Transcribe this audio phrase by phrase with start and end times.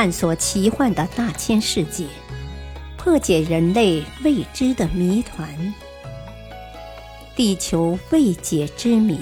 [0.00, 2.06] 探索奇幻的大千世界，
[2.96, 5.74] 破解人类未知的谜团。
[7.36, 9.20] 地球未解之谜，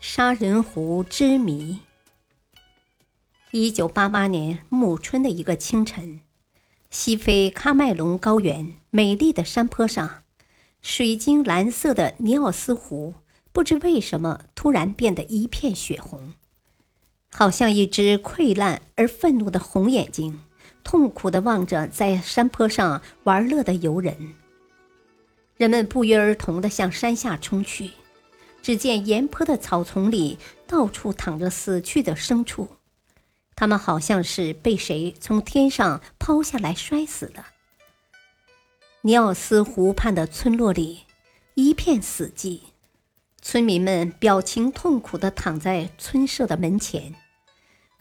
[0.00, 1.80] 杀人湖之谜。
[3.50, 6.20] 一九八八年暮春的一个清晨，
[6.88, 10.22] 西非喀麦隆高原美丽的山坡上，
[10.80, 13.12] 水晶蓝色的尼奥斯湖，
[13.52, 16.32] 不知为什么突然变得一片血红，
[17.34, 20.40] 好像一只溃烂而愤怒的红眼睛，
[20.84, 24.34] 痛苦地望着在山坡上玩乐的游人。
[25.56, 27.90] 人们不约而同地向山下冲去，
[28.62, 32.68] 只见沿坡的草丛里到处躺着死去的牲畜，
[33.54, 37.44] 他们好像是被谁从天上抛下来摔死的。
[39.02, 41.00] 尼奥斯湖畔的村落里
[41.54, 42.60] 一片死寂，
[43.44, 47.12] 村民们表情痛苦地躺在村舍的门前，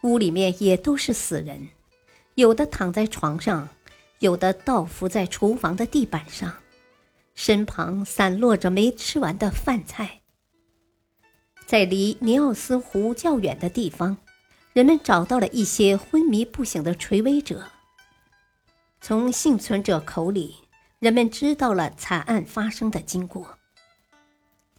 [0.04, 1.70] 屋里面也都是死人，
[2.36, 3.68] 有的躺在床上，
[4.20, 6.54] 有的倒伏在厨房的地板上。
[7.34, 10.22] 身旁散落着没吃完的饭菜。
[11.66, 14.18] 在离尼奥斯湖较远的地方，
[14.74, 17.64] 人们找到了一些昏迷不醒的垂危者。
[19.00, 20.56] 从幸存者口里，
[21.00, 23.58] 人们知道了惨案发生的经过。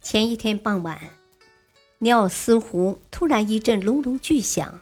[0.03, 0.99] 前一天傍晚，
[1.99, 4.81] 尼奥斯湖突然一阵隆隆巨响，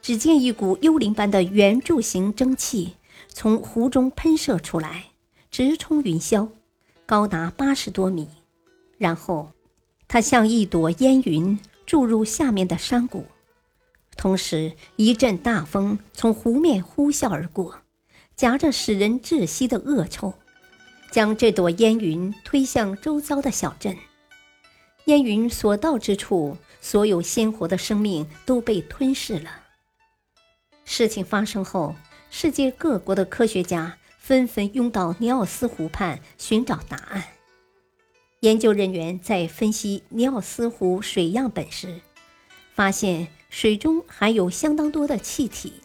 [0.00, 2.94] 只见一股幽灵般的圆柱形蒸汽
[3.26, 5.06] 从湖中喷射出来，
[5.50, 6.48] 直冲云霄。
[7.04, 8.28] 高达八十多米，
[8.96, 9.50] 然后，
[10.06, 13.26] 它像一朵烟云注入下面的山谷，
[14.16, 17.80] 同时一阵大风从湖面呼啸而过，
[18.36, 20.32] 夹着使人窒息的恶臭，
[21.10, 23.96] 将这朵烟云推向周遭的小镇。
[25.06, 29.50] 烟云所到之处，所有鲜活的生命都被吞噬了。
[30.84, 31.94] 事情发生后，
[32.30, 33.96] 世界各国的科学家。
[34.22, 37.24] 纷纷拥到尼奥斯湖畔寻找答案。
[38.40, 42.00] 研究人员在分析尼奥斯湖水样本时，
[42.72, 45.80] 发现水中含有相当多的气体，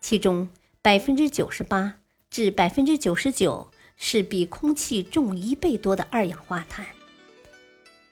[0.00, 0.48] 其中
[0.82, 1.98] 百分之九十八
[2.30, 6.95] 至百分之九十九是比空气重一倍多的二氧化碳。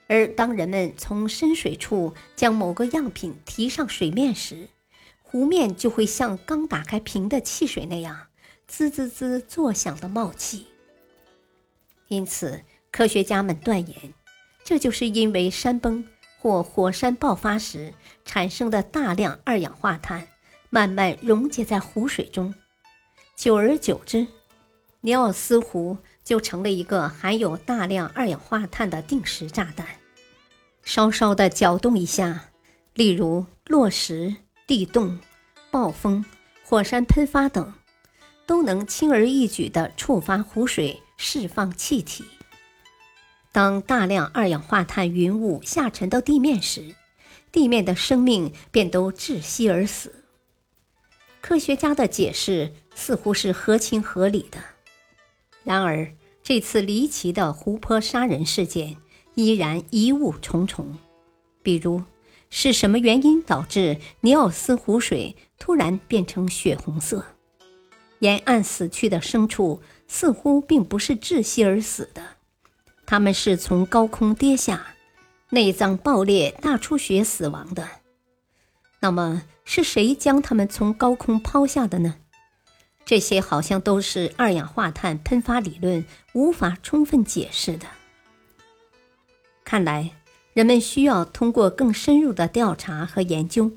[0.07, 4.69] 而当人们从深水处将某个样品提上水面时，
[5.21, 8.27] 湖面就会像刚打开瓶的汽水那样。
[8.67, 10.65] 滋滋滋作响的冒气，
[12.07, 14.13] 因此科学家们断言，
[14.63, 16.03] 这就是因为山崩
[16.39, 17.93] 或火山爆发时
[18.25, 20.27] 产生的大量二氧化碳，
[20.71, 22.55] 慢慢溶解在湖水中，
[23.35, 24.25] 久而久之，
[25.01, 29.87] 尼奥斯湖就成了一个含有大量二氧化碳的定时炸弹。
[30.83, 32.49] 稍稍的搅动一下，
[32.93, 34.35] 例如落石、
[34.67, 35.17] 地动、
[35.71, 36.25] 暴风、
[36.65, 37.73] 火山喷发等。
[38.47, 42.23] 都能轻而易举地触发湖水释放气体。
[43.51, 46.93] 当大量二氧化碳云雾下沉到地面时，
[47.51, 50.25] 地面的生命便都窒息而死。
[51.41, 54.59] 科学家的解释似乎是合情合理的。
[55.65, 58.95] 然而，这次离奇的湖泊杀人事件
[59.33, 60.97] 依然疑雾重重。
[61.63, 62.03] 比如，
[62.51, 67.25] 是什么原因导致尼奥斯湖水突然变成血红色？
[68.19, 72.21] 沿岸死去的牲畜似乎并不是窒息而死的，
[73.07, 74.93] 他们是从高空跌下，
[75.49, 77.89] 内脏爆裂、大出血死亡的。
[78.99, 82.17] 那么是谁将他们从高空抛下的呢？
[83.05, 87.85] 这些好像都是二氧化碳喷发理论无法充分解释的。
[89.63, 90.11] 看来，
[90.53, 93.71] 人们需要通过更深入的调查和研究，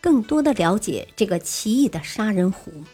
[0.00, 2.84] 更多的了解这个奇异的杀人湖。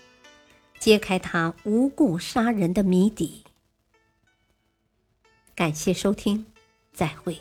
[0.78, 3.44] 揭开它无故杀人的谜底。
[5.54, 6.47] 感谢收听，
[6.93, 7.38] 再会。